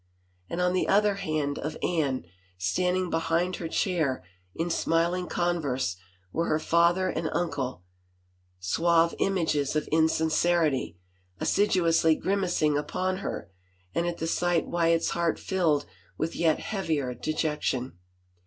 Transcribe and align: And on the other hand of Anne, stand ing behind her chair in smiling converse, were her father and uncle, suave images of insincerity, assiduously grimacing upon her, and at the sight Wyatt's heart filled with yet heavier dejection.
And 0.49 0.59
on 0.61 0.73
the 0.73 0.87
other 0.87 1.13
hand 1.13 1.59
of 1.59 1.77
Anne, 1.83 2.25
stand 2.57 2.97
ing 2.97 3.09
behind 3.11 3.57
her 3.57 3.67
chair 3.67 4.23
in 4.55 4.71
smiling 4.71 5.27
converse, 5.27 5.95
were 6.33 6.47
her 6.47 6.57
father 6.57 7.09
and 7.09 7.29
uncle, 7.33 7.83
suave 8.59 9.13
images 9.19 9.75
of 9.75 9.87
insincerity, 9.89 10.97
assiduously 11.39 12.15
grimacing 12.15 12.79
upon 12.79 13.17
her, 13.17 13.51
and 13.93 14.07
at 14.07 14.17
the 14.17 14.25
sight 14.25 14.65
Wyatt's 14.65 15.11
heart 15.11 15.37
filled 15.37 15.85
with 16.17 16.35
yet 16.35 16.57
heavier 16.57 17.13
dejection. 17.13 17.99